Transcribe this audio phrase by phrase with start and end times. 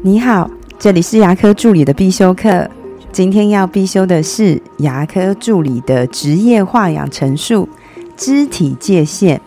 [0.00, 0.48] 你好，
[0.78, 2.70] 这里是牙科助理的必修课。
[3.10, 7.68] 今天要必修的是牙科助理的职业化养成术——
[8.16, 9.40] 肢体界限。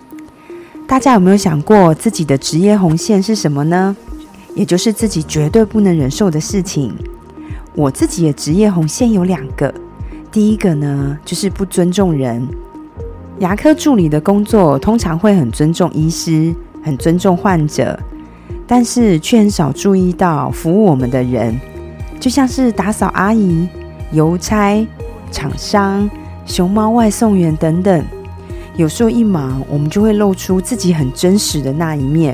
[0.85, 3.95] 大家有没有想过自己的职业红线是什么呢？
[4.53, 6.93] 也就是自己绝对不能忍受的事情。
[7.73, 9.73] 我自己的职业红线有两个，
[10.29, 12.45] 第一个呢就是不尊重人。
[13.39, 17.97] 牙科助理的工作通常会很尊重医师，很尊重患者。
[18.73, 21.59] 但是却很少注意到服务我们的人，
[22.21, 23.67] 就像是打扫阿姨、
[24.13, 24.87] 邮差、
[25.29, 26.09] 厂商、
[26.45, 28.01] 熊猫外送员等等。
[28.77, 32.33] 有时候一忙，我们就会露出自己很真实的那一面，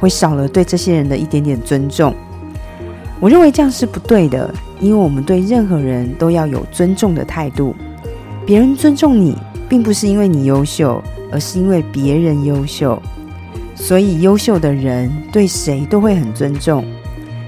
[0.00, 2.14] 会少了对这些人的一点点尊重。
[3.20, 7.76] 我认为这样是不对的，因为我们对任何人都要有尊重的态度。
[8.46, 9.36] 别人尊重你，
[9.68, 12.98] 并不是因为你优秀，而是因为别人优秀。
[13.76, 16.84] 所以，优秀的人对谁都会很尊重，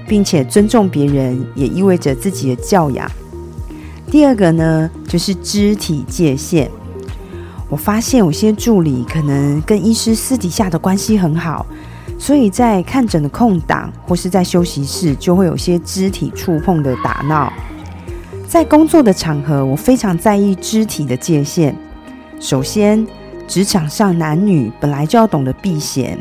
[0.07, 3.11] 并且尊重别人，也意味着自己的教养。
[4.09, 6.69] 第二个呢，就是肢体界限。
[7.67, 11.65] 我发现有些助理可能跟医师私底下的关系很好，
[12.17, 17.51] 所以在看诊的空档或是在休息室，就会有些肢体触碰的打闹。
[18.47, 21.75] 在工作的场合，我非常在意肢体的界限。
[22.39, 23.05] 首先，
[23.49, 26.15] 职场上男女本来就要懂得避嫌，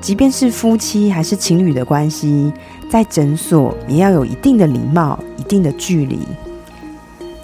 [0.00, 2.52] 即便是夫妻还是情侣的关系，
[2.88, 6.20] 在诊所也要有一定的礼貌、一定的距离。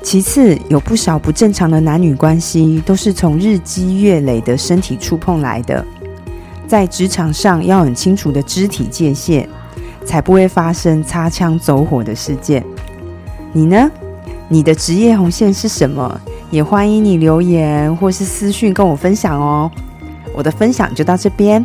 [0.05, 5.85] 其次，有不少不正常的男女关系都是从日积月累的身体触碰来的，
[6.69, 9.49] 在职场上要很清楚的肢体界限，
[10.07, 12.65] 才不会发生擦枪走火的事件。
[13.53, 13.91] 你呢？
[14.49, 16.21] 你的职业红线是什么？
[16.51, 19.71] 也欢迎你留言或是私讯跟我分享哦。
[20.35, 21.65] 我的分享就到这边。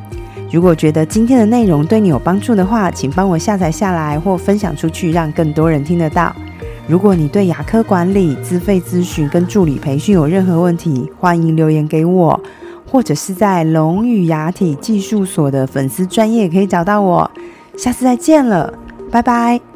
[0.51, 6.35] 如果觉得今天的内容对你有帮助的话，请帮我下载下来或分享出去，让更多人听得到。
[6.87, 12.39] 如果你对牙科管理、自费咨询跟助理培训有任何问题，欢迎留言给我，
[12.91, 17.31] 或者是在龙语牙体技术所的粉丝专业可以找到我。
[17.77, 18.71] 下次再见了，
[19.09, 19.72] 拜拜。